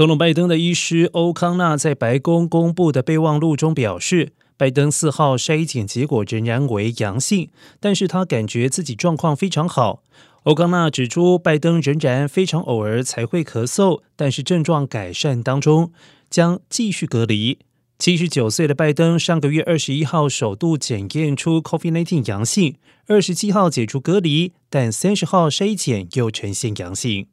[0.00, 10.02] 总统拜登的医师欧康纳在白宫公布的备忘录中表示，拜登四号筛检结果仍然为阳性，但是他感觉自己状况非常好。
[10.44, 15.92] 欧康纳指出，拜登仍然非常偶尔才会咳嗽，但是症状改善当中，
[16.30, 17.58] 将继续隔离。
[17.98, 22.76] 七十九岁的拜登上个月二十一号首度检验出 COVID-19 阳性，
[23.06, 27.26] 二十七号解除隔离，但三十号筛检又呈现阳性。